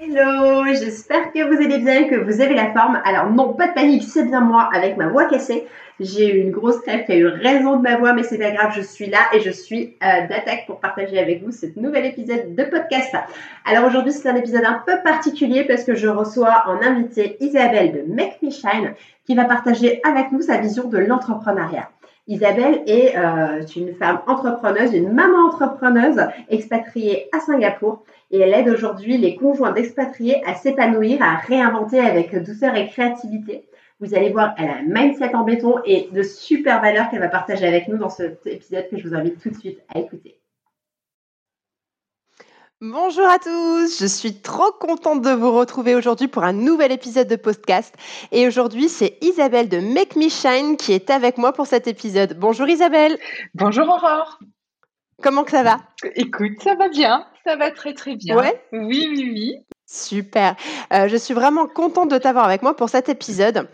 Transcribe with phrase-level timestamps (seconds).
[0.00, 3.00] Hello, j'espère que vous allez bien, que vous avez la forme.
[3.04, 5.66] Alors non, pas de panique, c'est bien moi avec ma voix cassée.
[5.98, 8.52] J'ai eu une grosse crève qui a eu raison de ma voix, mais c'est pas
[8.52, 12.06] grave, je suis là et je suis euh, d'attaque pour partager avec vous ce nouvel
[12.06, 13.12] épisode de podcast.
[13.64, 17.90] Alors aujourd'hui, c'est un épisode un peu particulier parce que je reçois en invité Isabelle
[17.92, 18.94] de Make Me Shine
[19.26, 21.90] qui va partager avec nous sa vision de l'entrepreneuriat.
[22.28, 28.68] Isabelle est euh, une femme entrepreneuse, une maman entrepreneuse expatriée à Singapour et elle aide
[28.68, 33.64] aujourd'hui les conjoints d'expatriés à s'épanouir, à réinventer avec douceur et créativité.
[34.00, 37.28] Vous allez voir, elle a un mindset en béton et de super valeurs qu'elle va
[37.28, 40.37] partager avec nous dans cet épisode que je vous invite tout de suite à écouter.
[42.80, 47.26] Bonjour à tous, je suis trop contente de vous retrouver aujourd'hui pour un nouvel épisode
[47.26, 47.92] de podcast.
[48.30, 52.38] Et aujourd'hui, c'est Isabelle de Make Me Shine qui est avec moi pour cet épisode.
[52.38, 53.18] Bonjour Isabelle.
[53.54, 54.38] Bonjour Aurore.
[55.20, 55.78] Comment que ça va?
[56.14, 58.36] Écoute, ça va bien, ça va très très bien.
[58.36, 58.62] Ouais.
[58.70, 59.56] Oui, oui, oui.
[59.84, 60.54] Super.
[60.92, 63.68] Euh, je suis vraiment contente de t'avoir avec moi pour cet épisode.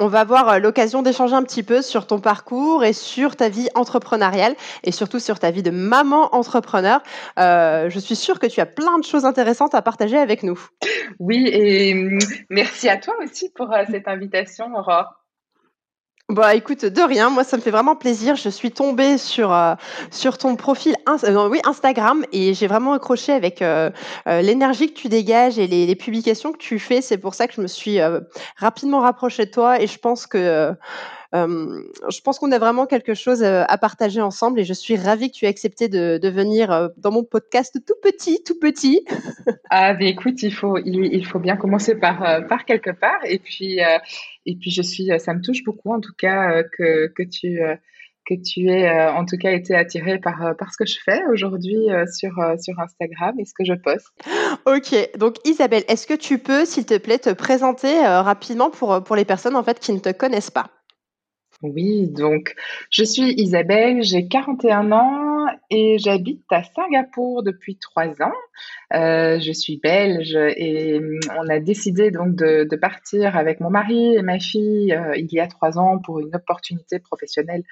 [0.00, 3.48] On va avoir euh, l'occasion d'échanger un petit peu sur ton parcours et sur ta
[3.48, 4.54] vie entrepreneuriale
[4.84, 7.02] et surtout sur ta vie de maman entrepreneur.
[7.38, 10.68] Euh, je suis sûre que tu as plein de choses intéressantes à partager avec nous.
[11.18, 15.18] Oui, et hum, merci à toi aussi pour euh, cette invitation, Aurore.
[16.30, 18.36] Bah écoute, de rien, moi ça me fait vraiment plaisir.
[18.36, 19.74] Je suis tombée sur, euh,
[20.10, 23.88] sur ton profil euh, oui, Instagram et j'ai vraiment accroché avec euh,
[24.26, 27.00] l'énergie que tu dégages et les, les, publications que tu fais.
[27.00, 27.98] C'est pour ça que je me suis
[28.58, 30.74] rapidement rapprochée de toi et je pense que
[31.32, 35.36] je pense qu'on a vraiment quelque chose à partager ensemble et je suis ravie que
[35.36, 39.04] tu aies accepté de, de venir dans mon podcast tout petit, tout petit.
[39.70, 43.38] ah, mais écoute, il faut, il, il faut bien commencer par, par quelque part et
[43.38, 43.78] puis,
[44.46, 47.60] et puis je suis, ça me touche beaucoup en tout cas que, que tu
[48.26, 51.88] que tu aies en tout cas été attiré par, par ce que je fais aujourd'hui
[52.12, 54.08] sur, sur Instagram et ce que je poste.
[54.66, 59.16] Ok, donc Isabelle, est-ce que tu peux, s'il te plaît, te présenter rapidement pour, pour
[59.16, 60.70] les personnes en fait qui ne te connaissent pas?
[61.62, 62.54] Oui, donc
[62.90, 68.32] je suis Isabelle, j'ai 41 ans et j'habite à Singapour depuis trois ans.
[68.94, 73.70] Euh, je suis belge et mm, on a décidé donc de, de partir avec mon
[73.70, 77.64] mari et ma fille euh, il y a trois ans pour une opportunité professionnelle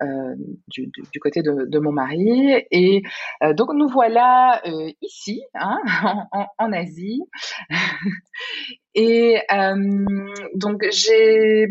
[0.00, 0.34] euh,
[0.68, 2.64] du, du, côté de, de, mon mari.
[2.70, 3.02] Et
[3.42, 5.78] euh, donc nous voilà euh, ici, hein,
[6.32, 7.20] en, en, Asie.
[8.94, 9.38] et
[10.54, 11.68] donc j'ai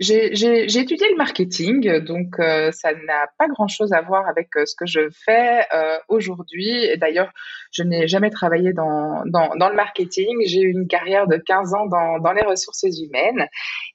[0.00, 4.74] j'ai étudié le marketing, donc euh, ça n'a pas grand-chose à voir avec euh, ce
[4.74, 6.88] que je fais euh, aujourd'hui.
[6.98, 7.30] D'ailleurs,
[7.70, 10.36] je n'ai jamais travaillé dans, le marketing.
[10.46, 13.46] J'ai eu une carrière de 15 ans dans, les ressources humaines.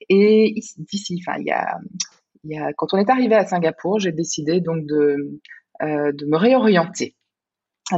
[0.08, 5.38] Et d'ici, enfin, y a, quand on est arrivé à Singapour, j'ai décidé donc de
[5.82, 7.14] me réorienter.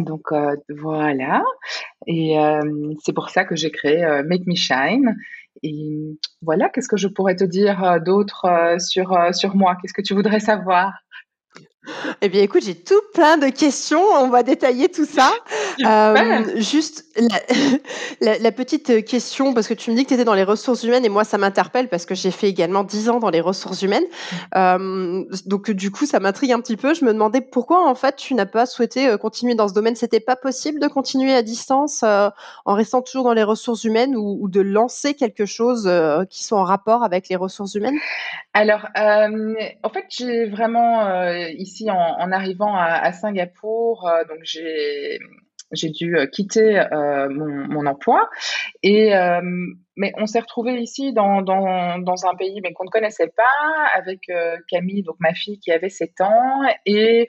[0.00, 0.32] Donc
[0.68, 1.44] voilà,
[2.06, 2.34] et
[3.04, 5.14] c'est pour ça que j'ai créé Make Me Shine.
[5.62, 9.76] Et voilà, qu'est-ce que je pourrais te dire euh, d'autre euh, sur, euh, sur moi?
[9.80, 10.92] Qu'est-ce que tu voudrais savoir?
[12.20, 14.02] Eh bien, écoute, j'ai tout plein de questions.
[14.20, 15.30] On va détailler tout ça.
[15.86, 17.40] Euh, juste la,
[18.20, 20.82] la, la, petite question, parce que tu me dis que tu étais dans les ressources
[20.82, 23.80] humaines et moi, ça m'interpelle parce que j'ai fait également 10 ans dans les ressources
[23.80, 24.04] humaines.
[24.54, 26.92] Euh, donc, du coup, ça m'intrigue un petit peu.
[26.92, 29.96] Je me demandais pourquoi, en fait, tu n'as pas souhaité euh, continuer dans ce domaine.
[29.96, 32.28] C'était pas possible de continuer à distance euh,
[32.66, 35.90] en restant toujours dans les ressources humaines ou, ou de lancer quelque chose
[36.28, 37.98] qui soit en rapport avec les ressources humaines?
[38.52, 46.26] Alors, en fait, j'ai vraiment ici en, arrivant à, Singapour, euh, donc j'ai dû euh,
[46.26, 48.28] quitter euh, mon, emploi.
[48.82, 49.12] Et
[49.94, 54.22] mais on s'est retrouvé ici dans, un pays qu'on ne connaissait pas avec
[54.68, 56.62] Camille donc ma fille qui avait 7 ans.
[56.86, 57.26] Et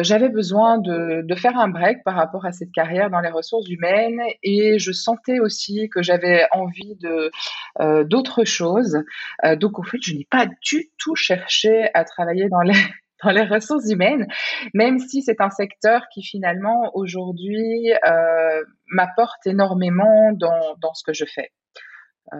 [0.00, 3.68] j'avais besoin de, de, faire un break par rapport à cette carrière dans les ressources
[3.68, 4.20] humaines.
[4.42, 7.30] Et je sentais aussi que j'avais envie de
[8.04, 8.98] d'autres choses.
[9.58, 12.74] Donc en fait je n'ai pas du tout cherché à travailler dans les
[13.24, 14.26] dans les ressources humaines,
[14.74, 21.12] même si c'est un secteur qui finalement aujourd'hui euh, m'apporte énormément dans, dans ce que
[21.12, 21.50] je fais.
[22.32, 22.36] Euh,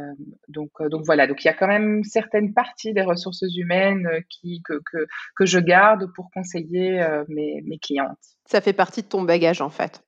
[0.48, 4.08] donc, euh, donc voilà, donc il y a quand même certaines parties des ressources humaines
[4.28, 8.18] qui, que, que, que je garde pour conseiller mes, mes clientes.
[8.46, 10.02] Ça fait partie de ton bagage en fait.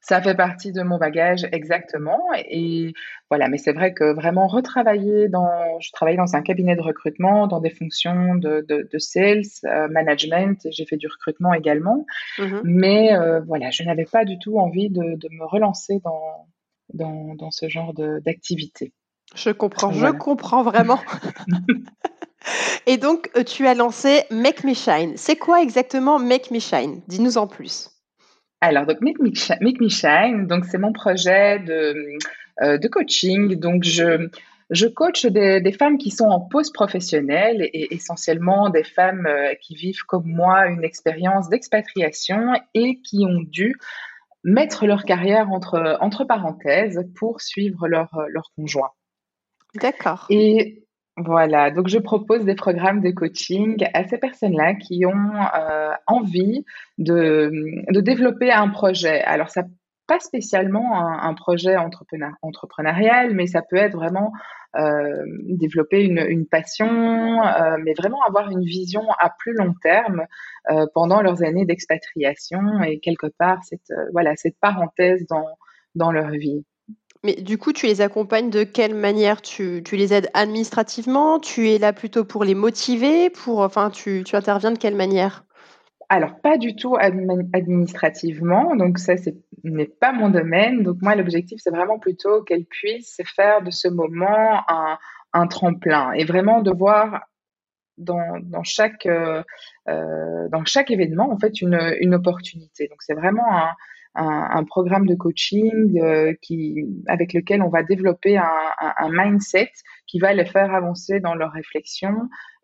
[0.00, 2.20] Ça fait partie de mon bagage exactement.
[2.48, 2.92] Et
[3.30, 7.46] voilà, mais c'est vrai que vraiment retravailler dans, je travaille dans un cabinet de recrutement,
[7.46, 12.06] dans des fonctions de, de, sales, euh, management, j'ai fait du recrutement également.
[12.38, 12.60] Mm-hmm.
[12.64, 16.46] Mais euh, voilà, je n'avais pas du tout envie de, de me relancer dans,
[16.94, 18.92] dans, dans ce genre d'activité.
[19.34, 21.00] Je comprends, je comprends vraiment.
[22.86, 25.12] Et donc, euh, tu as lancé Make Me Shine.
[25.16, 27.02] C'est quoi exactement Make Me Shine?
[27.06, 27.90] Dis-nous en plus.
[28.60, 32.18] Alors, donc Make Me, Shine, donc c'est mon projet de,
[32.62, 33.54] euh, de coaching.
[33.54, 34.28] Donc, je,
[34.70, 39.76] je coach des, femmes qui sont en pause professionnelle et essentiellement des femmes euh, qui
[39.76, 43.76] vivent comme moi une expérience d'expatriation et qui ont dû
[44.42, 48.90] mettre leur carrière entre, entre parenthèses pour suivre leur, leur conjoint.
[49.74, 50.26] D'accord.
[50.30, 50.87] Et
[51.24, 56.64] voilà, donc je propose des programmes de coaching à ces personnes-là qui ont euh, envie
[56.98, 57.50] de,
[58.00, 59.22] développer un projet.
[59.22, 59.62] Alors, ça
[60.06, 64.32] pas spécialement un, projet entrepreneurial, mais ça peut être vraiment
[64.74, 70.24] euh, développer une, passion, euh, mais vraiment avoir une vision à plus long terme
[70.94, 75.26] pendant leurs années d'expatriation et quelque part cette voilà cette parenthèse
[75.94, 76.64] dans leur vie.
[77.24, 79.42] Mais du coup, tu les accompagnes de quelle manière?
[79.42, 81.40] Tu, tu, les aides administrativement?
[81.40, 83.30] Tu es là plutôt pour les motiver?
[83.30, 85.44] Pour, Enfin, tu, tu interviens de quelle manière?
[86.08, 89.30] Alors, pas du tout administrativement, donc ça, ce
[89.64, 90.82] n'est pas mon domaine.
[90.82, 94.96] Donc moi, l'objectif, c'est vraiment plutôt qu'elles puissent faire de ce moment un,
[95.34, 96.12] un tremplin.
[96.12, 97.26] Et vraiment de voir
[97.98, 99.42] dans, dans chaque, euh,
[99.88, 102.86] euh dans chaque événement, en fait, une, une opportunité.
[102.88, 103.72] Donc c'est vraiment un,
[104.14, 109.70] un, programme de coaching euh, qui, avec lequel on va développer un, mindset
[110.06, 112.12] qui va les faire avancer dans leur réflexion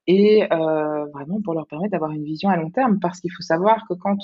[0.07, 2.99] et euh, vraiment pour leur permettre d'avoir une vision à long terme.
[3.01, 4.19] Parce qu'il faut savoir que quand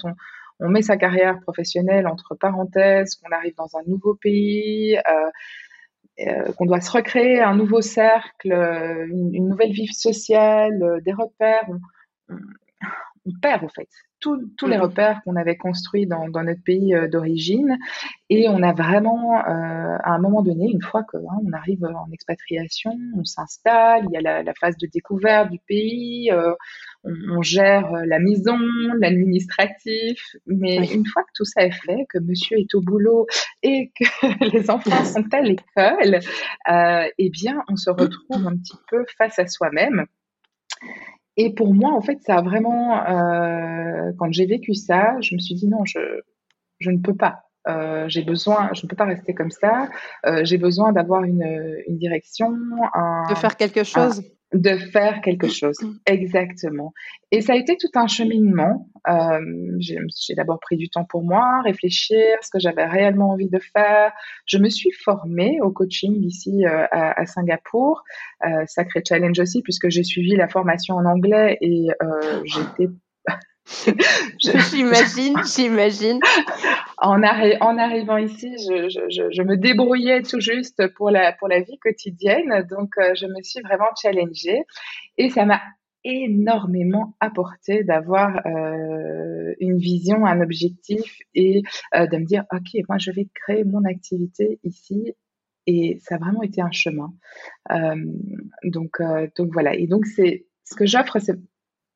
[0.60, 6.66] on, met sa carrière professionnelle entre parenthèses, qu'on arrive dans un nouveau pays, euh, qu'on
[6.66, 11.64] doit se recréer un nouveau cercle, une, nouvelle vie sociale, des repères,
[12.28, 12.36] on,
[13.26, 13.88] on perd en fait
[14.20, 17.76] tous les mmh repères qu'on avait construits dans, notre pays euh, d'origine.
[18.28, 22.10] Et on a vraiment, euh, à un moment donné, une fois qu'on hein, arrive en
[22.12, 26.54] expatriation, on s'installe, il y a la, phase de découverte du pays, euh,
[27.04, 28.58] on, gère la maison,
[28.98, 30.36] l'administratif.
[30.46, 33.26] Mais une fois que tout ça est fait, que monsieur est au boulot
[33.62, 34.04] et que
[34.56, 36.20] les enfants sont à l'école,
[37.18, 40.06] eh bien, on se retrouve un petit peu face à soi-même.
[41.42, 45.40] Et pour moi, en fait, ça a vraiment, euh, quand j'ai vécu ça, je me
[45.40, 45.98] suis dit non, je,
[46.80, 47.44] je ne peux pas.
[47.66, 49.88] Euh, j'ai besoin, je ne peux pas rester comme ça.
[50.26, 51.42] Euh, j'ai besoin d'avoir une,
[51.88, 52.52] une direction,
[52.92, 54.22] un, de faire quelque chose
[54.52, 55.76] de faire quelque chose.
[56.06, 56.92] Exactement.
[57.30, 58.88] Et ça a été tout un cheminement.
[59.08, 59.40] Euh,
[59.78, 64.12] j'ai d'abord pris du temps pour moi, réfléchir ce que j'avais réellement envie de faire.
[64.46, 68.02] Je me suis formée au coaching ici euh, à, à, Singapour.
[68.44, 72.90] Euh, sacré challenge aussi puisque j'ai suivi la formation en anglais et euh, j'étais
[74.38, 76.20] j'imagine, j'imagine.
[76.98, 82.66] En, arrivant ici, je, me débrouillais tout juste pour la, vie quotidienne.
[82.68, 84.62] Donc, euh, je me suis vraiment challengée.
[85.18, 85.60] Et ça m'a
[86.04, 91.62] énormément apporté d'avoir euh, une vision, un objectif et
[91.94, 95.14] euh, de me dire, OK, moi, je vais créer mon activité ici.
[95.66, 97.12] Et ça a vraiment été un chemin.
[98.64, 98.96] Donc,
[99.36, 99.74] donc voilà.
[99.74, 101.36] Et donc, c'est ce que j'offre, c'est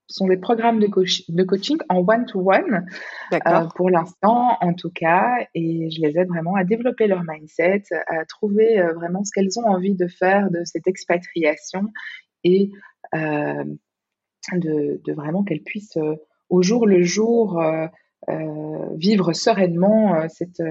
[0.08, 2.86] sont des programmes de, de coaching en one-to-one,
[3.32, 7.84] euh, pour l'instant en tout cas, et je les aide vraiment à développer leur mindset,
[8.08, 11.88] à trouver euh, vraiment ce qu'elles ont envie de faire de cette expatriation
[12.42, 12.70] et
[13.14, 13.64] euh,
[14.52, 15.98] de, de, vraiment qu'elles puissent
[16.50, 17.62] au jour le jour
[18.96, 20.62] vivre sereinement cette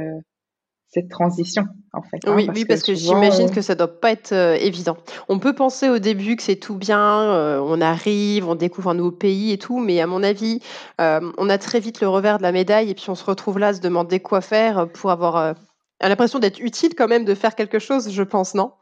[0.94, 2.20] cette transition, en fait.
[2.26, 4.96] Hein, oui, oui, parce que, j'imagine euh, que ça doit pas être euh, évident.
[5.28, 8.94] On peut penser au début que c'est tout bien, euh, on arrive, on découvre un
[8.94, 10.60] nouveau pays et tout, mais à mon avis,
[11.00, 13.70] on a très vite le revers de la médaille et puis on se retrouve là
[13.70, 15.56] à se demander quoi faire pour avoir
[16.00, 18.74] l'impression d'être utile quand même, de faire quelque chose, je pense, non?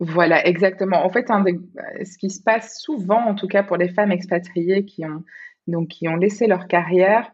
[0.00, 1.04] Voilà, exactement.
[1.04, 5.04] En fait, ce qui se passe souvent, en tout cas pour les femmes expatriées qui
[5.04, 5.22] ont,
[5.66, 7.30] donc, qui ont laissé leur carrière,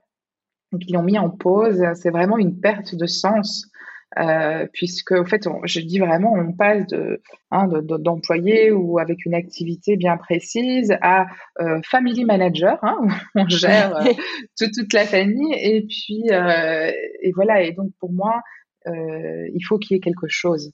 [0.79, 3.71] qui l'ont mis en pause, c'est vraiment une perte de sens
[4.18, 9.35] euh, puisque en fait, je dis vraiment, on passe de hein, d'employé ou avec une
[9.35, 11.26] activité bien précise à
[11.61, 13.09] euh, family manager, hein, où
[13.40, 14.12] on gère euh,
[14.56, 17.62] toute la famille, et puis et voilà.
[17.62, 18.40] Et donc pour moi,
[18.87, 20.73] il faut qu'il y ait quelque chose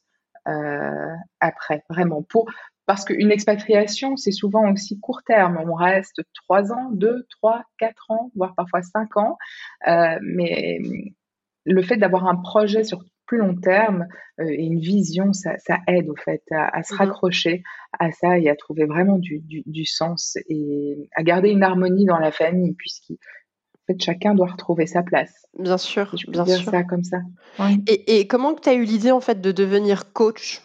[1.40, 2.46] après, vraiment pour
[2.90, 5.62] parce qu'une expatriation, c'est souvent aussi court terme.
[5.64, 9.38] On reste trois ans, deux, trois, quatre ans, voire parfois cinq ans.
[9.86, 10.80] Euh, mais
[11.64, 14.06] le fait d'avoir un projet sur plus long terme
[14.40, 15.54] euh, et une vision, ça,
[15.86, 17.62] aide au fait à, se mmh raccrocher
[17.96, 22.32] à ça et à trouver vraiment du, sens et à garder une harmonie dans la
[22.32, 23.14] famille, puisqu'en
[23.86, 25.46] fait, chacun doit retrouver sa place.
[25.56, 26.72] Bien sûr, je bien dire sûr.
[26.72, 27.18] ça comme ça.
[27.86, 30.60] Et, et comment tu as eu l'idée en fait de devenir coach?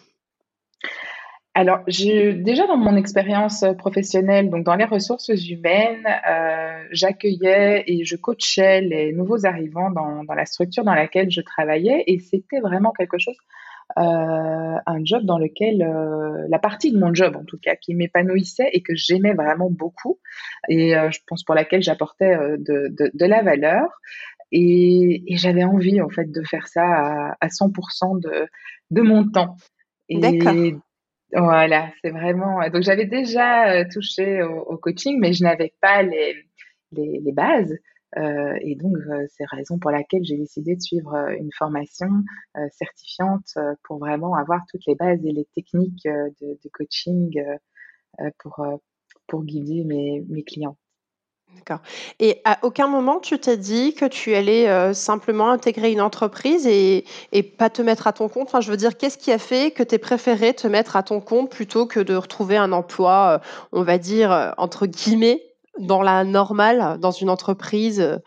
[1.56, 8.04] Alors, j'ai déjà dans mon expérience professionnelle, donc dans les ressources humaines, euh, j'accueillais et
[8.04, 12.92] je coachais les nouveaux arrivants dans, la structure dans laquelle je travaillais, et c'était vraiment
[12.92, 13.38] quelque chose,
[13.96, 17.94] euh, un job dans lequel euh, la partie de mon job, en tout cas, qui
[17.94, 20.18] m'épanouissait et que j'aimais vraiment beaucoup,
[20.68, 23.88] et je pense pour laquelle j'apportais de, la valeur.
[24.52, 28.46] Et, j'avais envie en fait de faire ça à, à 100% de,
[28.90, 29.56] de mon temps.
[30.10, 30.82] D'accord.
[31.32, 32.68] Voilà, c'est vraiment.
[32.70, 36.36] Donc j'avais déjà euh, touché au, coaching, mais je n'avais pas les,
[36.92, 37.76] les, bases.
[38.16, 42.08] Euh, et donc euh, c'est la raison pour laquelle j'ai décidé de suivre une formation
[42.70, 47.32] certifiante pour vraiment avoir toutes les bases et les techniques de, de coaching
[48.38, 48.64] pour,
[49.26, 50.78] pour guider mes, mes clients.
[51.56, 51.80] D'accord
[52.18, 56.66] et à aucun moment tu t'es dit que tu allais, heu, simplement intégrer une entreprise
[56.66, 57.04] et
[57.58, 58.48] pas te mettre à ton compte?
[58.48, 61.20] Enfin, je veux dire, qu'est-ce qui a fait que tu préféré te mettre à ton
[61.20, 65.42] compte plutôt que de retrouver un emploi, heu, on va dire, heu, entre guillemets,
[65.78, 68.20] «dans la normale», dans une entreprise,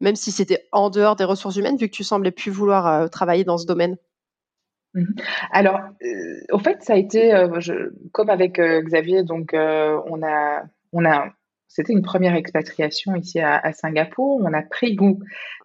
[0.00, 3.44] même si c'était en dehors des ressources humaines, vu que tu semblais plus vouloir, travailler
[3.44, 3.96] dans ce domaine?
[4.94, 5.04] Mmh
[5.52, 5.80] Alors,
[6.52, 7.32] au fait, ça a été,
[8.12, 11.28] comme avec, Xavier, donc on a on a
[11.70, 14.40] c'était une première expatriation ici à, Singapour.
[14.42, 15.20] On a pris goût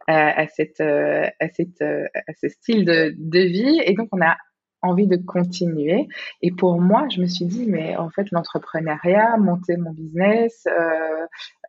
[0.08, 4.38] euh, cette, euh, à ce style de, vie et donc on a
[4.84, 6.08] envie de continuer.
[6.44, 10.68] Et pour moi, je me suis dit, mais en fait, l'entrepreneuriat, monter mon business,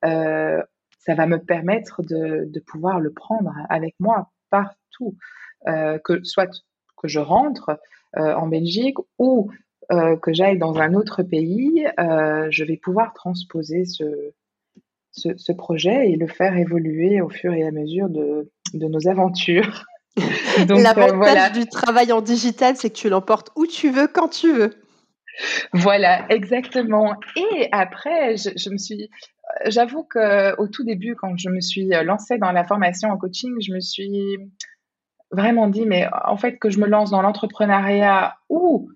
[0.05, 0.63] euh,
[0.99, 5.17] ça va me permettre de, de, pouvoir le prendre avec moi partout,
[5.65, 6.63] que soit
[6.99, 7.81] que je rentre
[8.15, 9.51] en Belgique ou
[9.93, 14.33] euh, que j'aille dans un autre pays, euh, je vais pouvoir transposer ce,
[15.13, 19.85] ce, projet et le faire évoluer au fur et à mesure de, de nos aventures.
[20.59, 24.51] Euh, L'avantage du travail en digital, c'est que tu l'emportes où tu veux, quand tu
[24.51, 24.73] veux.
[25.75, 27.15] Voilà, exactement.
[27.37, 29.11] Et après, je, je me suis,
[29.67, 33.53] j'avoue que au tout début, quand je me suis lancée dans la formation en coaching,
[33.61, 34.39] je me suis
[35.31, 38.91] vraiment dit, mais en fait, que je me lance dans l'entrepreneuriat ou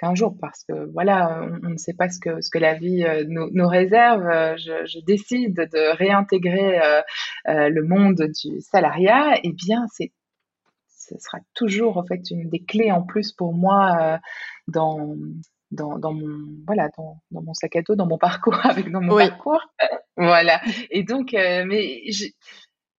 [0.00, 3.04] qu'un jour parce que voilà, on, ne sait pas ce que, ce que la vie
[3.04, 4.26] euh, nous, réserve.
[4.26, 10.12] Euh, je, décide de réintégrer euh, le monde du salariat, et eh bien c'est
[10.88, 14.20] ce sera toujours en fait une des clés en plus pour moi
[14.68, 15.16] dans,
[15.72, 19.00] dans, dans, mon voilà dans, dans, mon sac à dos, dans mon parcours avec dans
[19.00, 19.62] mon parcours.
[20.16, 20.60] voilà.
[20.90, 22.02] Et donc, mais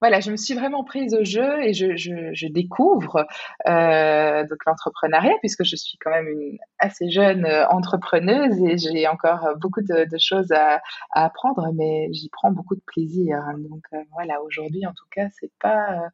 [0.02, 3.28] voilà, je me suis vraiment prise au jeu et je, je, je découvre
[3.68, 9.08] euh, donc l'entrepreneuriat puisque je suis quand même une assez jeune euh, entrepreneuse et j'ai
[9.08, 10.82] encore beaucoup de, de choses à,
[11.12, 13.38] à, apprendre, mais j'y prends beaucoup de plaisir.
[13.60, 16.10] Donc euh, voilà, aujourd'hui en tout cas, c'est pas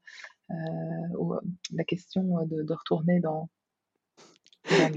[0.51, 0.53] euh,
[1.73, 3.47] la question de, de retourner dans,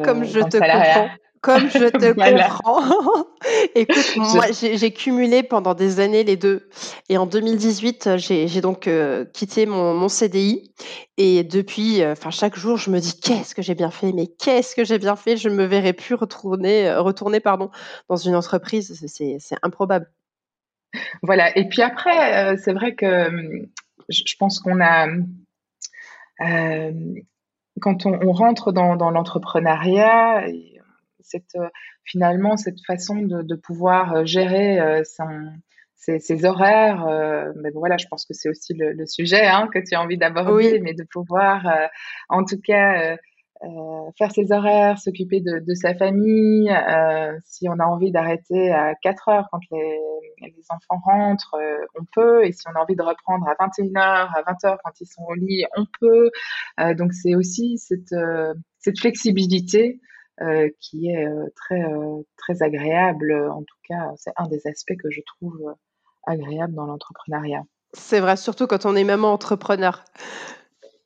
[0.05, 1.09] Comme je te comprends.
[1.41, 3.27] Comme je te comprends.
[3.75, 6.69] Écoute, moi, j'ai cumulé pendant des années les deux.
[7.09, 10.73] Et en 2018, j'ai donc euh, quitté mon, mon, CDI.
[11.17, 14.27] Et depuis, euh, enfin chaque jour, je me dis qu'est-ce que j'ai bien fait, mais
[14.27, 15.37] qu'est-ce que j'ai bien fait?
[15.37, 17.71] Je ne me verrai plus retourner, euh, retourner pardon,
[18.09, 19.03] dans une entreprise.
[19.07, 20.11] C'est improbable.
[21.23, 21.57] Voilà.
[21.57, 23.67] Et puis après, c'est vrai que hum,
[24.09, 25.07] je pense qu'on a
[27.81, 30.47] quand on, on, rentre dans, dans l'entrepreneuriat,
[31.23, 31.69] cette, euh,
[32.05, 35.27] finalement cette façon de, de pouvoir euh, gérer euh, son,
[35.97, 37.07] ses, ses, horaires.
[37.57, 40.17] mais voilà, je pense que c'est aussi le, le, sujet hein, que tu as envie
[40.17, 41.67] d'aborder, mais de pouvoir,
[42.31, 43.17] en tout cas,
[43.63, 46.71] euh, faire ses horaires, s'occuper de, de, sa famille.
[46.71, 49.99] Euh, si on a envie d'arrêter à 4 heures quand les,
[50.41, 51.57] les enfants rentrent,
[51.95, 52.45] on peut.
[52.47, 55.35] Et si on a envie de reprendre à 21h, à 20h quand ils sont au
[55.35, 56.31] lit, on peut.
[56.95, 58.15] donc c'est aussi cette,
[58.79, 60.01] cette flexibilité
[60.81, 63.33] qui est euh, très, euh, très agréable.
[63.51, 65.75] En tout cas, c'est un des aspects que je trouve
[66.27, 67.63] agréable dans l'entrepreneuriat.
[67.93, 70.05] C'est vrai, surtout quand on est maman entrepreneur.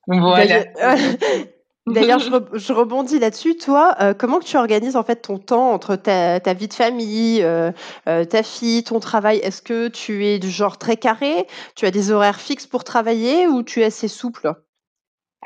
[0.06, 0.64] Voilà.
[1.86, 2.18] D'ailleurs,
[2.54, 3.56] je, rebondis là-dessus.
[3.56, 7.44] Toi, comment que tu organises en fait ton temps entre ta, ta vie de famille,
[8.04, 9.38] ta fille, ton travail?
[9.38, 11.46] Est-ce que tu es du genre très carré?
[11.74, 14.52] Tu as des horaires fixes pour travailler ou tu es assez souple?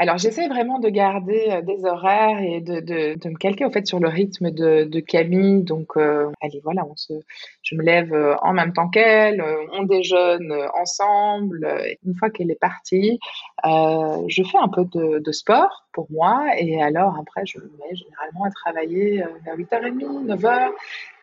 [0.00, 3.70] Alors, j'essaie vraiment de garder euh, des horaires et de, de, de, me calquer au
[3.72, 5.64] fait sur le rythme de, de Camille.
[5.64, 7.14] Donc, euh, allez, voilà, on se,
[7.62, 11.68] je me lève euh, en même temps qu'elle, on déjeune ensemble.
[12.06, 13.18] Une fois qu'elle est partie,
[13.66, 17.96] euh, je fais un peu de, sport pour moi et alors après, je me mets
[17.96, 20.70] généralement à travailler vers 8h30, 9h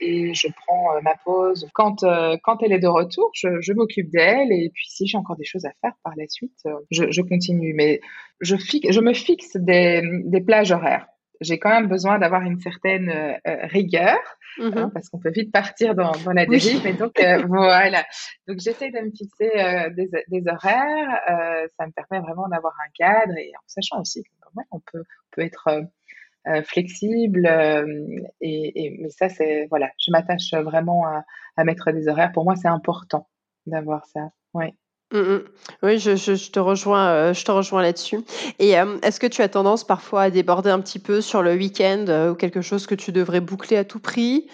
[0.01, 1.69] et je prends ma pause.
[1.73, 2.03] Quand,
[2.43, 5.45] quand elle est de retour, je, je m'occupe d'elle et puis si j'ai encore des
[5.45, 7.73] choses à faire par la suite, je, je continue.
[7.73, 8.01] Mais
[8.41, 11.07] je, je me fixe des, des plages horaires.
[11.39, 14.19] J'ai quand même besoin d'avoir une certaine euh, euh, rigueur
[14.59, 14.91] hein, mm-hmm.
[14.91, 16.81] parce qu'on peut vite partir dans, dans la dérive.
[16.83, 18.03] Mais donc euh, voilà.
[18.45, 19.51] Donc j'essaie de me fixer
[19.95, 21.69] des, des, horaires.
[21.77, 24.23] ça me permet vraiment d'avoir un cadre et en sachant aussi
[24.69, 25.69] qu'on peut, peut être
[26.65, 27.47] flexible.
[28.41, 29.89] Et, et, mais ça c'est voilà.
[29.99, 32.31] Je m'attache vraiment à, mettre des horaires.
[32.31, 33.27] Pour moi c'est important
[33.65, 34.29] d'avoir ça.
[34.53, 34.73] Ouais.
[35.13, 35.39] Mmh mh.
[35.83, 38.19] Oui, je te rejoins, je te rejoins là-dessus
[38.57, 42.31] et est-ce que tu as tendance parfois à déborder un petit peu sur le week-end,
[42.31, 44.47] ou quelque chose que tu devrais boucler à tout prix?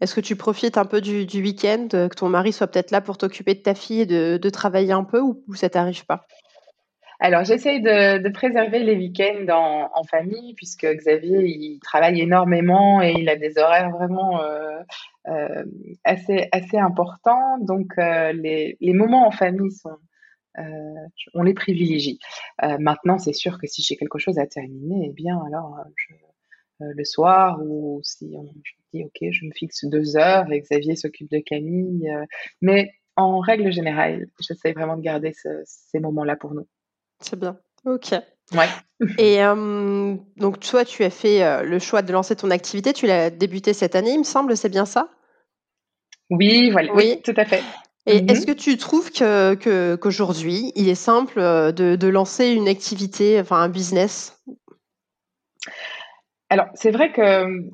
[0.00, 3.18] Est-ce que tu profites un peu du week-end, que ton mari soit peut-être là pour
[3.18, 6.26] t'occuper de ta fille et de de travailler un peu ou ou ça t'arrive pas?
[7.20, 13.02] Alors j'essaye de de préserver les week-ends en en famille puisque Xavier, il travaille énormément
[13.02, 14.78] et il a des horaires vraiment, heu
[15.28, 15.64] heu,
[16.04, 19.96] assez assez importants donc heu, les les moments en famille sont
[20.58, 20.62] euh,
[21.34, 22.18] on les privilégie.
[22.64, 25.84] Euh, maintenant, c'est sûr que si j'ai quelque chose à terminer, eh bien, alors, euh,
[25.96, 26.14] je,
[26.80, 30.96] le soir, ou si on, je dis, OK, je me fixe deux heures et Xavier
[30.96, 32.08] s'occupe de Camille.
[32.62, 35.32] mais en règle générale, j'essaie vraiment de garder
[35.64, 36.66] ces moments-là pour nous.
[37.20, 37.58] C'est bien.
[37.84, 38.14] OK.
[38.52, 38.68] Ouais.
[39.18, 39.38] Et
[40.36, 42.92] donc, toi, tu as fait le choix de lancer ton activité.
[42.92, 45.10] Tu l'as débuté cette année, il me semble, c'est bien ça?
[46.30, 46.92] Oui, voilà.
[46.94, 47.62] oui, tout à fait.
[48.06, 52.48] Et mmh est-ce que tu trouves que que qu'aujourd'hui, il est simple, de de lancer
[52.48, 54.42] une activité, enfin un business?
[56.48, 57.68] Alors, c'est vrai que,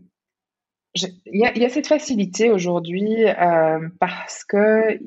[0.95, 4.99] il y a il y a cette facilité aujourd'hui, euh, parce que,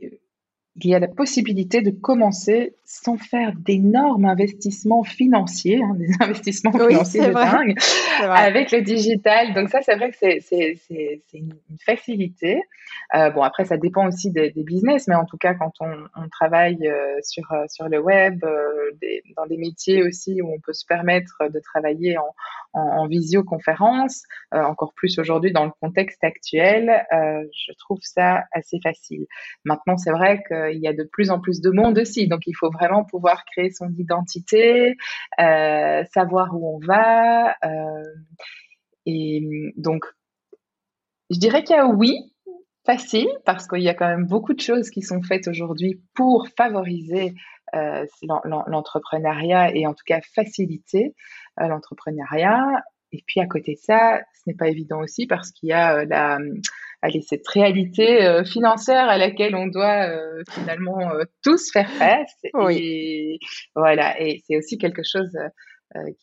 [0.79, 6.71] il y a la possibilité de commencer sans faire d'énormes investissements financiers, hein, des investissements
[6.71, 7.75] financiers de dingue,
[8.21, 9.53] avec le digital.
[9.53, 11.53] Donc ça, c'est vrai que c'est, une,
[11.85, 12.61] facilité.
[13.15, 15.91] Euh, bon, après, ça dépend aussi des, des, business, mais en tout cas, quand on,
[16.15, 18.43] on travaille euh, sur, euh, sur le web,
[19.01, 22.33] des, dans des métiers aussi où on peut se permettre de travailler en,
[22.73, 29.25] en, en visioconférence, encore plus aujourd'hui dans le contexte actuel, je trouve ça assez facile.
[29.65, 32.53] Maintenant, c'est vrai qu'il y a de plus en plus de monde aussi, donc il
[32.53, 34.95] faut vraiment pouvoir créer son identité,
[35.39, 37.55] euh, savoir où on va.
[37.63, 38.03] Euh,
[39.05, 40.05] et donc,
[41.29, 42.33] je dirais qu'il y a oui,
[42.85, 46.47] facile, parce qu'il y a quand même beaucoup de choses qui sont faites aujourd'hui pour
[46.57, 47.35] favoriser
[47.75, 48.05] euh,
[48.45, 51.13] l'entrepreneuriat et en tout cas faciliter
[51.59, 52.63] euh, l'entrepreneuriat.
[53.11, 55.97] Et puis à côté de ça, ce n'est pas évident aussi parce qu'il y a
[55.97, 56.39] euh, la,
[57.01, 62.33] allez, cette réalité euh, financière à laquelle on doit euh, finalement euh, tous faire face.
[62.53, 62.77] Oui.
[62.77, 63.39] Et
[63.75, 65.37] voilà, et c'est aussi quelque chose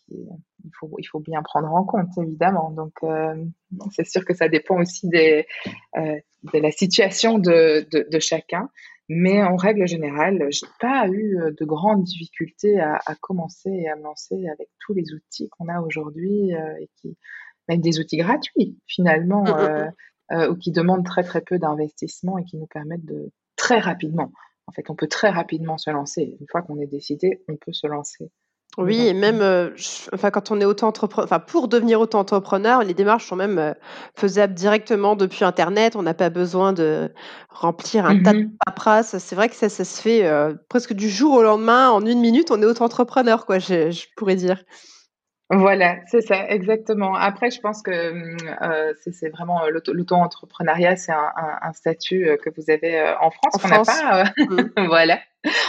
[0.07, 0.29] qui
[0.67, 2.71] il faut, il faut bien prendre en compte, évidemment.
[2.71, 2.93] Donc,
[3.91, 5.47] c'est sûr que ça dépend aussi des,
[5.95, 8.71] de la situation de, de, de, chacun.
[9.09, 13.97] Mais en règle générale, j'ai pas eu de grandes difficultés à, à, commencer et à
[13.97, 17.19] me lancer avec tous les outils qu'on a aujourd'hui et qui,
[17.69, 19.43] même des outils gratuits, finalement.
[19.43, 19.91] Mmh, mmh, mmh euh,
[20.51, 24.33] ou qui demandent très très peu d'investissement et qui nous permettent de très rapidement.
[24.67, 26.37] En fait, on peut très rapidement se lancer.
[26.41, 28.31] Une fois qu'on est décidé, on peut se lancer.
[28.77, 29.71] Oui, et même, euh,
[30.13, 33.73] enfin, quand on est auto-entrepreneur, enfin, pour devenir auto-entrepreneur, les démarches sont même euh,
[34.17, 35.95] faisables directement depuis Internet.
[35.95, 37.13] On n'a pas besoin de
[37.51, 39.19] remplir un tas de mmh paperasse.
[39.19, 41.91] C'est vrai que ça, ça se fait euh, presque du jour au lendemain.
[41.91, 44.65] En une minute, on est auto-entrepreneur, quoi, je, je pourrais dire.
[45.51, 47.15] Voilà, c'est ça, exactement.
[47.15, 52.37] Après, je pense que euh, c'est vraiment euh, l'auto-entrepreneuriat, c'est un, un, un, statut euh,
[52.39, 54.87] que vous avez euh, en France, qu'on n'a pas, mmh.
[54.87, 55.19] voilà,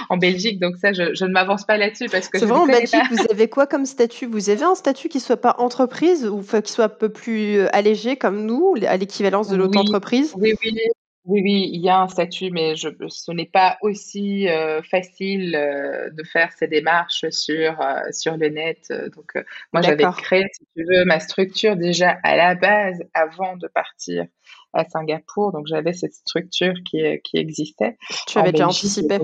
[0.07, 0.61] en Belgique.
[0.61, 3.03] Donc ça, je, je ne m'avance pas là-dessus parce que c'est vraiment en Belgique.
[3.11, 4.27] Vous avez quoi comme statut?
[4.27, 8.15] Vous avez un statut qui soit pas entreprise ou qui soit un peu plus allégé
[8.15, 10.33] comme nous, à l'équivalence de l'auto-entreprise?
[10.37, 10.91] Oui, oui, oui.
[11.27, 15.55] Oui, oui, il y a un statut, mais je, ce n'est pas aussi euh, facile
[15.55, 18.93] euh, de faire ces démarches sur, euh, sur le net.
[19.15, 19.33] Donc,
[19.73, 24.25] moi, j'avais créé, si tu veux, ma structure déjà à la base avant de partir
[24.73, 25.51] à Singapour.
[25.51, 27.97] Donc, j'avais cette structure qui, qui existait.
[28.27, 29.17] Tu avais déjà anticipé?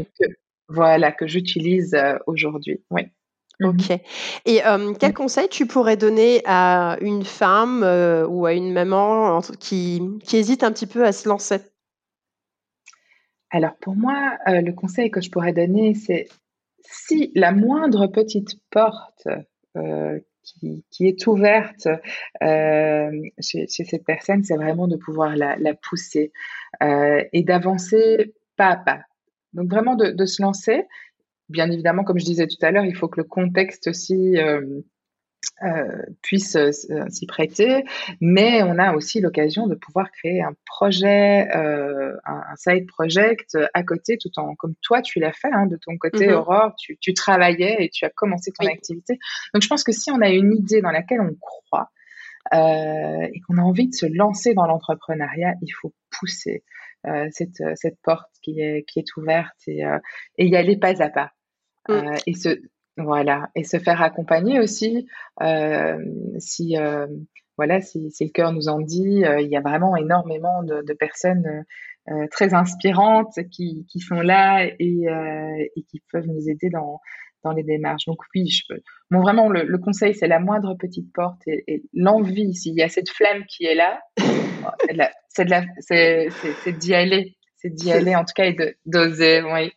[0.69, 2.81] voilà, que j'utilise aujourd'hui.
[2.89, 3.03] Oui.
[3.63, 3.91] Ok.
[3.91, 3.95] Mmh
[4.45, 4.61] Et
[4.99, 7.83] quel conseil tu pourrais donner à une femme
[8.27, 11.70] ou à une maman qui, qui hésite un petit peu à se lancer?
[13.51, 16.27] Alors pour moi, euh, le conseil que je pourrais donner, c'est
[16.81, 19.27] si la moindre petite porte
[20.43, 21.87] qui, qui, est ouverte
[22.41, 26.31] chez, chez, cette personne, c'est vraiment de pouvoir la, pousser
[26.81, 29.01] et d'avancer pas à pas.
[29.53, 30.85] Donc vraiment de, se lancer.
[31.49, 34.37] Bien évidemment, comme je disais tout à l'heure, il faut que le contexte aussi
[35.63, 36.71] euh, puisse euh,
[37.09, 37.83] s'y prêter,
[38.19, 43.83] mais on a aussi l'occasion de pouvoir créer un projet, euh, un, side project à
[43.83, 46.33] côté, tout en comme toi tu l'as fait hein, de ton côté, mm-hmm.
[46.33, 49.19] Aurore, tu, tu, travaillais et tu as commencé ton activité.
[49.53, 51.89] Donc je pense que si on a une idée dans laquelle on croit
[52.53, 56.63] euh, et qu'on a envie de se lancer dans l'entrepreneuriat, il faut pousser
[57.07, 59.83] euh, cette, cette porte qui est qui est ouverte et,
[60.37, 61.31] et y aller pas à pas.
[61.87, 62.13] Mm.
[62.27, 62.59] et se
[62.97, 65.07] voilà, et se faire accompagner aussi.
[65.41, 65.97] Euh,
[66.39, 67.07] si euh,
[67.57, 70.81] voilà, si, si, le cœur nous en dit, euh, il y a vraiment énormément de,
[70.81, 71.63] de personnes
[72.09, 76.99] euh, très inspirantes qui, qui sont là et, euh, et, qui peuvent nous aider dans,
[77.43, 78.05] dans les démarches.
[78.05, 78.81] Donc oui, je peux.
[79.11, 82.55] Bon, vraiment, le, le conseil, c'est la moindre petite porte et, et l'envie.
[82.55, 84.01] S'il y a cette flamme qui est là,
[85.29, 89.43] c'est de la, c'est, d'y aller, c'est d'y aller en tout cas et de d'oser.
[89.43, 89.71] Oui.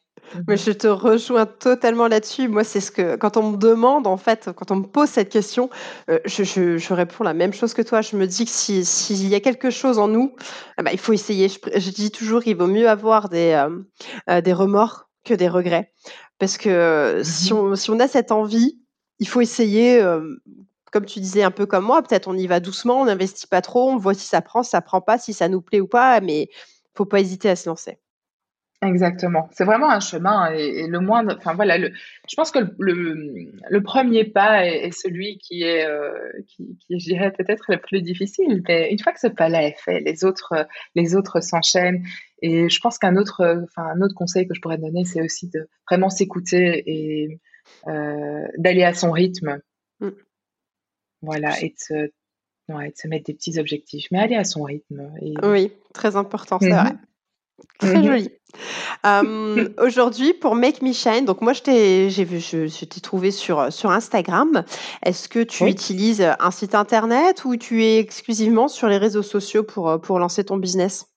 [0.49, 2.49] Mais je te rejoins totalement là-dessus.
[2.49, 5.29] Moi, c'est ce que quand on me demande, en fait, quand on me pose cette
[5.29, 5.71] question,
[6.11, 8.01] euh, je, je, je, réponds la même chose que toi.
[8.01, 10.35] Je me dis que s'il si y a quelque chose en nous,
[10.79, 11.49] eh ben, il faut essayer.
[11.49, 13.79] Je, je, dis toujours, il vaut mieux avoir des, euh,
[14.31, 15.93] euh des remords que des regrets.
[16.39, 18.81] Parce que mmh si, on, si on a cette envie,
[19.19, 20.01] il faut essayer.
[20.01, 20.37] Euh,
[20.93, 23.61] comme tu disais, un peu comme moi, peut-être on y va doucement, on n'investit pas
[23.63, 25.89] trop, on voit si ça prend, si ça prend pas, si ça nous plaît ou
[25.89, 26.49] pas, mais
[26.97, 27.99] faut pas hésiter à se lancer.
[28.83, 29.49] Exactement.
[29.53, 31.35] C'est vraiment un chemin et, le moindre.
[31.39, 31.93] Enfin voilà, le,
[32.29, 36.13] je pense que le, le, premier pas est, celui qui est, euh,
[36.47, 38.63] qui, qui, je dirais peut-être le plus difficile.
[38.69, 42.05] Mais une fois que ce pas-là est fait, les autres, les autres s'enchaînent.
[42.43, 45.49] Et je pense qu'un autre, enfin un autre conseil que je pourrais donner, c'est aussi
[45.49, 47.41] de vraiment s'écouter et
[47.87, 49.61] euh, d'aller à son rythme.
[50.01, 50.11] Mm.
[51.23, 51.95] Voilà, et de se,
[52.69, 55.11] ouais, de se mettre des petits objectifs, mais aller à son rythme.
[55.23, 55.35] Et...
[55.43, 56.83] Oui, très important, c'est mm-hmm.
[56.83, 56.97] vrai.
[57.79, 58.31] Très mmh joli.
[59.83, 63.31] aujourd'hui, pour Make Me Shine, donc moi je t'ai, j'ai vu, je, je t'ai trouvé
[63.31, 64.65] sur, sur Instagram.
[65.05, 69.65] Est-ce que tu utilises un site internet ou tu es exclusivement sur les réseaux sociaux
[69.65, 71.09] pour, pour lancer ton business?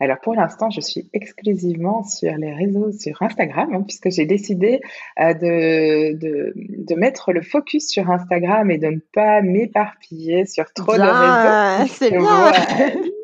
[0.00, 4.80] Alors pour l'instant, je suis exclusivement sur les réseaux, sur Instagram, hein, puisque j'ai décidé
[5.20, 10.72] euh, de, de, de, mettre le focus sur Instagram et de ne pas m'éparpiller sur
[10.72, 11.92] trop de réseaux.
[11.94, 12.52] C'est bien.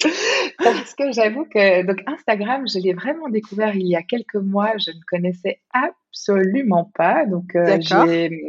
[0.58, 4.76] Parce que j'avoue que donc Instagram, je l'ai vraiment découvert il y a quelques mois.
[4.78, 7.26] Je ne connaissais absolument pas.
[7.26, 8.48] Donc euh, j'ai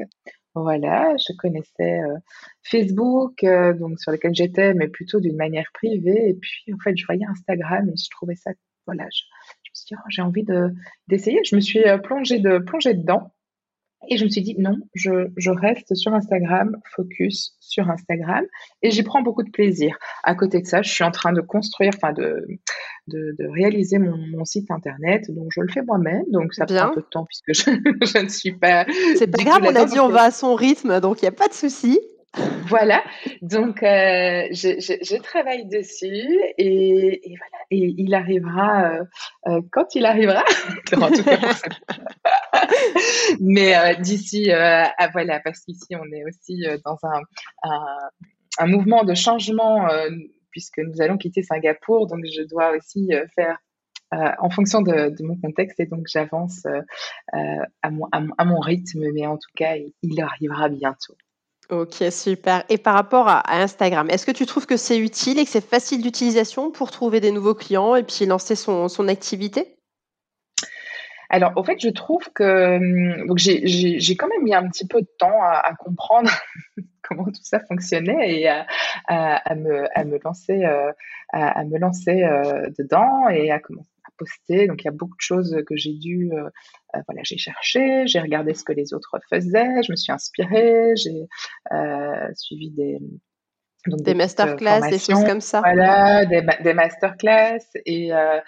[0.56, 2.16] voilà, je connaissais euh,
[2.64, 6.30] Facebook, euh, donc sur lequel j'étais, mais plutôt d'une manière privée.
[6.30, 8.52] Et puis en fait, je voyais Instagram et je trouvais ça.
[8.86, 9.22] Voilà, je,
[9.64, 10.70] je me suis dit oh, j'ai envie de
[11.08, 11.40] d'essayer.
[11.44, 13.33] Je me suis plongée de plongée dedans.
[14.10, 18.44] Et je me suis dit, non, je, je, reste sur Instagram, focus sur Instagram,
[18.82, 19.98] et j'y prends beaucoup de plaisir.
[20.24, 22.46] À côté de ça, je suis en train de construire, enfin de,
[23.08, 26.76] de, de, réaliser mon, mon, site internet, donc je le fais moi-même, donc ça prend
[26.76, 27.72] un peu de temps puisque je,
[28.06, 28.86] je ne suis pas...
[29.16, 31.34] C'est pas grave, on a dit on va à son rythme, donc il n'y a
[31.34, 32.00] pas de souci.
[32.68, 33.04] Voilà,
[33.42, 39.04] donc euh, je, travaille dessus et, voilà, et il arrivera euh,
[39.48, 40.44] euh, quand il arrivera.
[43.40, 47.22] Mais d'ici, à, voilà, parce qu'ici on est aussi dans un,
[48.60, 49.88] un, mouvement de changement
[50.50, 53.58] puisque nous allons quitter Singapour, donc je dois aussi faire
[54.12, 55.80] en fonction de, mon contexte.
[55.80, 56.66] Et donc j'avance
[57.32, 61.16] à mon, rythme, mais en tout cas, il arrivera bientôt.
[61.70, 62.64] Ok, super.
[62.70, 65.66] Et par rapport à, Instagram, est-ce que tu trouves que c'est utile et que c'est
[65.66, 69.78] facile d'utilisation pour trouver des nouveaux clients et puis lancer son, son activité?
[71.30, 75.08] Alors, au fait, je trouve que hum, j'ai quand même mis un petit peu de
[75.18, 76.30] temps à, comprendre
[77.02, 78.68] comment tout ça fonctionnait et à,
[79.08, 80.92] à, à me, lancer, euh,
[81.32, 84.68] à, me lancer euh, dedans et à commencer poster.
[84.68, 86.50] Donc, il y a beaucoup de choses que j'ai dû, euh,
[86.96, 90.94] euh, voilà, j'ai cherché, j'ai regardé ce que les autres faisaient, je me suis inspirée,
[90.96, 91.28] j'ai
[91.72, 93.00] euh, suivi des
[93.88, 95.60] donc des, des masterclass, des choses comme ça.
[95.60, 98.40] Voilà, des, des masterclass et euh,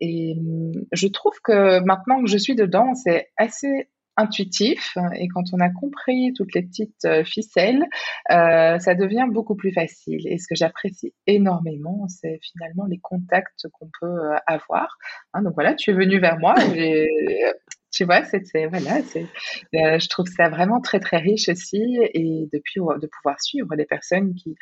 [0.00, 5.44] et hum, je trouve que maintenant que je suis dedans, c'est assez intuitif et quand
[5.52, 7.84] on a compris toutes les petites euh, ficelles,
[8.30, 10.26] euh, ça devient beaucoup plus facile.
[10.26, 14.96] Et ce que j'apprécie énormément, c'est finalement les contacts qu'on peut euh, avoir.
[15.32, 16.54] Hein, donc voilà, tu es venu vers moi.
[17.90, 22.80] tu vois, c'est voilà, euh, je trouve ça vraiment très très riche aussi et depuis
[22.80, 24.56] de pouvoir suivre des personnes qui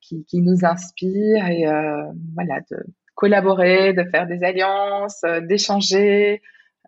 [0.00, 2.76] qui, qui nous inspirent et euh, voilà de
[3.16, 6.42] collaborer, de faire des alliances, d'échanger.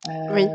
[0.07, 0.46] oui.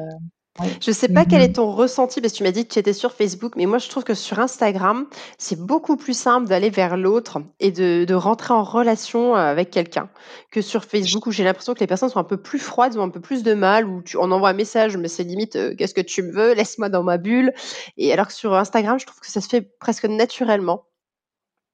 [0.60, 1.46] Je ne sais pas quel Mhm.
[1.46, 3.80] est ton ressenti, parce que tu m'as dit que tu étais sur Facebook, mais moi
[3.80, 5.08] je trouve que sur Instagram,
[5.40, 9.72] c'est beaucoup plus simple d'aller vers l'autre et de, de rentrer en relation euh, avec
[9.72, 10.10] quelqu'un
[10.52, 13.04] que sur Facebook où j'ai l'impression que les personnes sont un peu plus froides, ont
[13.04, 15.74] un peu plus de mal, où tu, on envoie un message, mais c'est limite euh,
[15.76, 17.52] qu'est-ce que tu me veux, laisse-moi dans ma bulle.
[17.98, 20.86] Et alors que sur Instagram, je trouve que ça se fait presque naturellement.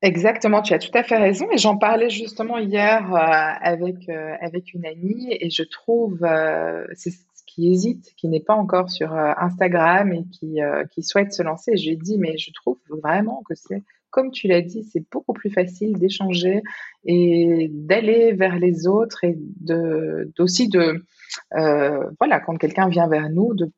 [0.02, 1.46] Exactement, tu as tout à fait raison.
[1.52, 6.86] Et j'en parlais justement hier euh, avec, euh, avec une amie et je trouve, euh,
[6.94, 7.12] c'est
[7.60, 11.44] qui hésite, qui n'est pas encore sur euh, Instagram et qui, euh, qui souhaite se
[11.44, 11.76] lancer.
[11.76, 15.04] Je lui ai dit, mais je trouve vraiment que c'est, comme tu l'as dit, c'est
[15.12, 16.62] beaucoup plus facile d'échanger
[17.04, 21.04] et d'aller vers les autres et de, d'aussi de,
[21.58, 23.70] euh, voilà, quand quelqu'un vient vers nous, de,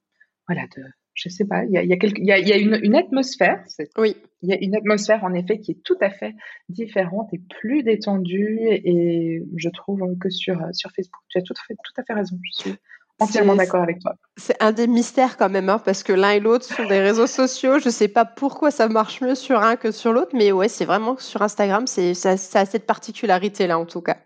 [0.47, 0.83] voilà, de,
[1.15, 2.79] je sais pas, il y a, y a, quelque, y a, il y a une,
[2.83, 3.63] une atmosphère,
[3.97, 4.15] Oui.
[4.43, 6.35] il y a une atmosphère en effet qui est tout à fait
[6.69, 11.63] différente et plus détendue et je trouve que sur, sur Facebook, tu as tout à
[11.67, 12.37] fait, tout à fait raison.
[12.43, 12.75] Je suis
[13.21, 14.15] entièrement d'accord avec toi.
[14.37, 17.27] c'est un des mystères quand même, hein, parce que l'un et l'autre sont des réseaux
[17.27, 17.79] sociaux.
[17.79, 20.85] Je sais pas pourquoi ça marche mieux sur un que sur l'autre, mais ouais, c'est
[20.85, 24.17] vraiment que sur Instagram, c'est ça, ça a cette particularité-là en tout cas.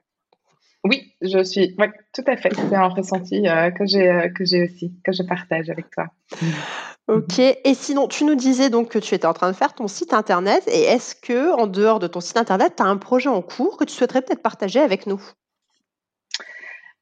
[0.85, 2.53] Oui, je suis, ouais, tout à fait.
[2.53, 6.05] C'est un ressenti euh, que j'ai euh, que j'ai aussi, que je partage avec toi.
[7.07, 7.39] Ok.
[7.39, 10.13] Et sinon, tu nous disais donc que tu étais en train de faire ton site
[10.13, 10.63] internet.
[10.67, 13.77] Et est-ce que, en dehors de ton site internet, tu as un projet en cours
[13.77, 15.21] que tu souhaiterais peut-être partager avec nous?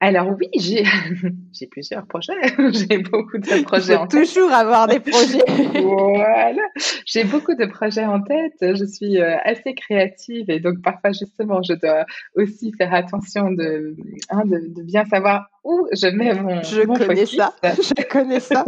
[0.05, 0.83] Alors oui, j'ai
[1.53, 2.33] j'ai plusieurs projets.
[2.73, 4.19] j'ai beaucoup de projets en tête.
[4.25, 5.45] toujours avoir des projets.
[5.81, 6.61] Voilà,
[7.05, 8.57] j'ai beaucoup de projets en tête.
[8.59, 12.03] Je suis euh, assez créative et donc parfois justement, je dois
[12.35, 13.95] aussi faire attention de,
[14.29, 17.37] hein, de, de bien savoir où je mets mon, Je mon connais focus.
[17.37, 17.53] ça.
[17.63, 18.65] Je connais ça.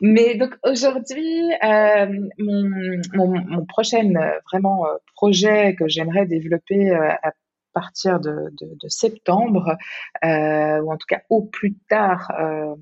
[0.00, 2.06] Mais donc aujourd'hui, euh,
[2.38, 7.32] mon, mon, mon prochain euh, vraiment euh, projet que j'aimerais développer à
[7.74, 8.50] partir de,
[8.88, 9.76] septembre,
[10.24, 12.74] euh, ou en tout cas au plus tard euh,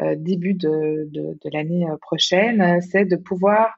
[0.00, 1.08] euh, début de,
[1.52, 3.74] l'année prochaine, c'est de pouvoir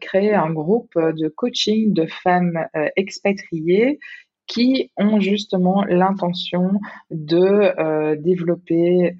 [0.00, 3.98] créer un groupe de coaching de femmes expatriées
[4.46, 6.80] qui ont justement l'intention
[7.10, 9.16] de développer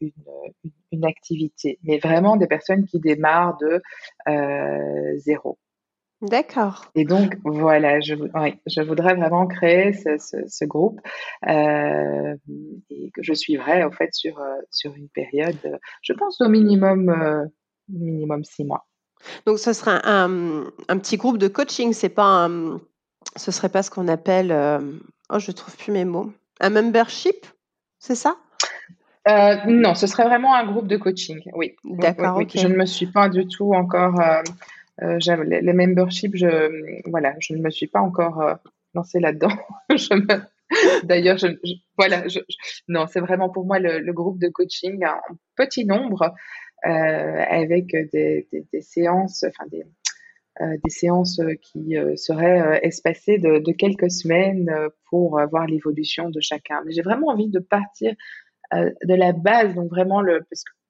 [0.00, 3.82] une, activité, mais vraiment des personnes qui démarrent de
[5.18, 5.58] zéro.
[6.24, 6.86] D'accord.
[6.94, 10.98] Et donc, voilà, je, vou- oui, je voudrais vraiment créer ce, ce, ce groupe
[11.46, 12.34] euh,
[12.90, 17.10] et que je suivrai, en fait, sur, euh, sur une période, je pense, au minimum,
[17.10, 17.44] euh,
[17.88, 18.86] minimum six mois.
[19.46, 21.92] Donc, ce serait un, un, petit groupe de coaching.
[21.92, 22.80] C'est pas un,
[23.36, 24.50] ce serait pas ce qu'on appelle.
[24.50, 24.80] euh,
[25.30, 26.32] oh, je trouve plus mes mots.
[26.60, 27.46] Un membership,
[27.98, 28.36] c'est ça?
[29.28, 31.74] Euh, non, ce serait vraiment un groupe de coaching, oui.
[31.84, 32.44] Oui, oui, D'accord, oui.
[32.44, 32.58] ok.
[32.60, 34.42] Je ne me suis pas du tout encore, euh,
[35.02, 38.54] euh, les, memberships, je, voilà, je ne me suis pas encore euh,
[38.94, 39.54] lancée là-dedans.
[41.04, 41.38] D'ailleurs,
[41.98, 42.24] voilà,
[42.88, 45.20] non, c'est vraiment pour moi le, groupe de coaching en
[45.56, 46.34] petit nombre
[46.86, 48.46] euh, avec des,
[48.80, 49.84] séances, enfin des,
[50.60, 54.72] euh, séances qui seraient espacées de, quelques semaines
[55.10, 56.82] pour voir l'évolution de chacun.
[56.86, 58.14] Mais j'ai vraiment envie de partir
[58.72, 60.40] de la base, donc vraiment le,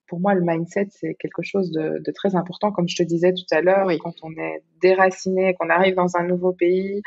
[0.06, 3.32] pour moi le mindset c'est quelque chose de, de très important, comme je te disais
[3.32, 3.98] tout à l'heure, Oui.
[3.98, 7.02] quand on est déraciné, qu'on arrive dans un nouveau pays,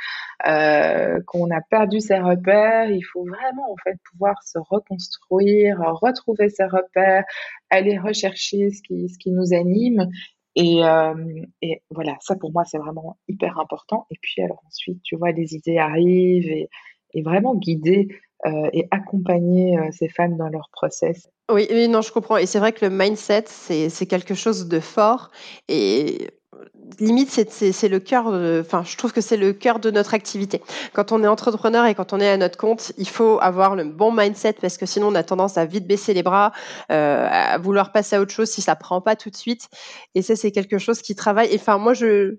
[0.48, 6.50] euh, qu'on a perdu ses repères, il faut vraiment en fait pouvoir se reconstruire, retrouver
[6.50, 7.24] ses repères,
[7.70, 10.08] aller rechercher ce qui, ce qui nous anime.
[10.56, 11.14] Et, euh,
[11.62, 14.08] et voilà, ça pour moi c'est vraiment hyper important.
[14.10, 16.70] Et puis alors ensuite, tu vois, les idées arrivent et,
[17.14, 18.08] et vraiment guider
[18.46, 21.28] euh, et accompagner euh, ces femmes dans leur process.
[21.52, 22.38] Oui, oui, non, je comprends.
[22.38, 25.32] Et c'est vrai que le mindset, c'est quelque chose de fort.
[25.68, 26.28] Et
[27.00, 28.32] limite, c'est c'est- c'est le cœur.
[28.32, 30.62] de- Enfin, je trouve que c'est le cœur de notre activité.
[30.94, 33.84] Quand on est entrepreneur et quand on est à notre compte, il faut avoir le
[33.86, 36.52] bon mindset parce que sinon, on a tendance à vite baisser les bras,
[36.92, 39.68] euh, à vouloir passer à autre chose si ça prend pas tout de suite.
[40.16, 41.50] Et ça, c'est quelque chose qui travaille.
[41.52, 42.38] Et enfin, moi, je,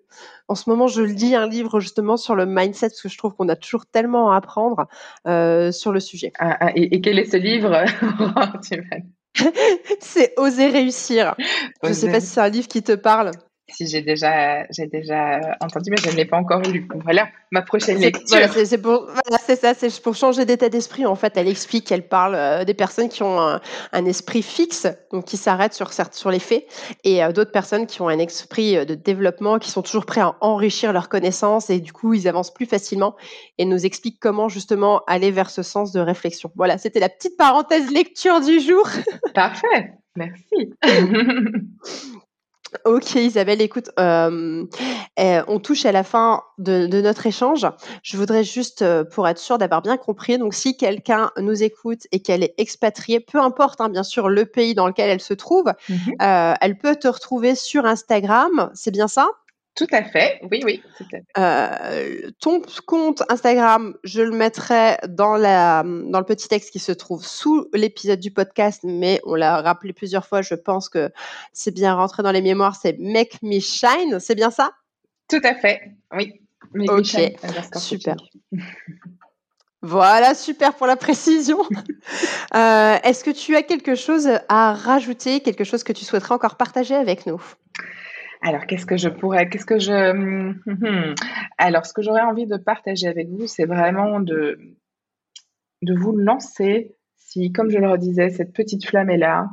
[0.48, 3.34] en ce moment, je lis un livre justement sur le mindset parce que je trouve
[3.34, 4.86] qu'on a toujours tellement à apprendre
[5.26, 6.32] euh, sur le sujet.
[6.38, 7.84] Ah, ah, et, et quel est ce livre?
[10.00, 11.34] C'est Oser réussir.
[11.82, 12.20] Je sais pas Oser.
[12.20, 13.30] si c'est un livre qui te parle.
[13.70, 16.88] Si j'ai déjà, j'ai déjà entendu, mais je ne l'ai pas encore lu.
[17.04, 18.24] Voilà ma prochaine lecture.
[18.28, 21.06] voilà, c'est- voilà, ça, c'est pour changer d'état d'esprit.
[21.06, 23.60] En fait, elle explique qu'elle parle euh, des personnes qui ont un,
[23.92, 26.66] un esprit fixe, donc qui s'arrêtent sur, sur les faits,
[27.04, 30.20] et euh, d'autres personnes qui ont un esprit euh, de développement, qui sont toujours prêts
[30.20, 33.16] à enrichir leurs connaissances, et du coup, ils avancent plus facilement,
[33.58, 36.50] et nous explique comment justement aller vers ce sens de réflexion.
[36.56, 38.86] Voilà, c'était la petite parenthèse lecture du jour.
[39.34, 40.74] Parfait, merci.
[42.84, 44.64] Ok Isabelle, écoute, euh,
[45.16, 47.66] eh, on touche à la fin de, notre échange.
[48.02, 52.06] Je voudrais juste, euh, pour être sûre d'avoir bien compris, donc si quelqu'un nous écoute
[52.12, 55.34] et qu'elle est expatriée, peu importe hein, bien sûr le pays dans lequel elle se
[55.34, 59.28] trouve, mmh euh, elle peut te retrouver sur Instagram, c'est bien ça?
[59.78, 60.82] Tout à fait, oui, oui.
[61.38, 66.90] Euh, ton compte Instagram, je le mettrai dans, la, dans le petit texte qui se
[66.90, 71.12] trouve sous l'épisode du podcast, mais on l'a rappelé plusieurs fois, je pense que
[71.52, 74.72] c'est bien rentré dans les mémoires, c'est Make Me Shine, c'est bien ça?
[75.28, 76.40] Tout à fait, oui.
[76.74, 77.36] ok,
[77.76, 78.16] super.
[79.80, 81.62] Voilà, super pour la précision.
[82.54, 86.56] Euh, est-ce que tu as quelque chose à rajouter, quelque chose que tu souhaiterais encore
[86.56, 87.42] partager avec nous?
[88.40, 89.92] Alors, qu'est-ce que je pourrais, qu'est-ce que je,
[91.58, 94.58] alors, ce que j'aurais envie de partager avec vous, c'est vraiment de,
[95.82, 96.96] de vous lancer.
[97.16, 99.48] Si, comme je le redisais, cette petite flamme est là,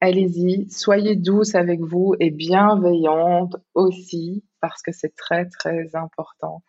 [0.00, 6.62] allez-y, soyez douce avec vous et bienveillante aussi, parce que c'est très, très important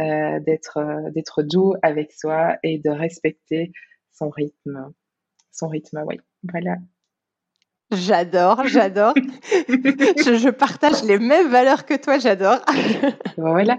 [0.00, 3.72] euh, d'être, d'être doux avec soi et de respecter
[4.12, 4.92] son rythme.
[5.50, 6.20] Son rythme, oui.
[6.50, 6.76] Voilà.
[7.92, 9.14] J'adore, j'adore.
[9.68, 12.58] je, partage les mêmes valeurs que toi, j'adore.
[13.36, 13.76] voilà.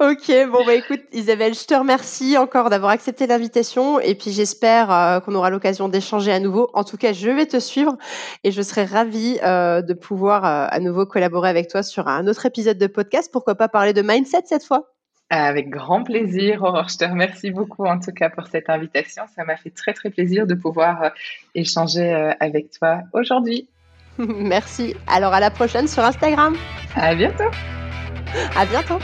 [0.00, 4.92] ok, bon bah écoute Isabelle, je te remercie encore d'avoir accepté l'invitation et puis j'espère
[4.92, 6.68] euh, qu'on aura l'occasion d'échanger à nouveau.
[6.74, 7.96] En tout cas, je vais te suivre
[8.44, 12.26] et je serai ravie euh, de pouvoir euh, à nouveau collaborer avec toi sur un
[12.26, 13.30] autre épisode de podcast.
[13.32, 14.92] Pourquoi pas parler de mindset cette fois?
[15.32, 16.88] Avec grand plaisir, Aurore.
[16.90, 19.22] Je te remercie beaucoup en tout cas pour cette invitation.
[19.34, 21.08] Ça m'a fait très très plaisir de pouvoir euh,
[21.54, 23.66] échanger euh, avec toi aujourd'hui.
[24.18, 24.94] Merci.
[25.06, 26.54] Alors à la prochaine sur Instagram.
[26.94, 27.50] À bientôt.
[28.54, 28.98] À bientôt.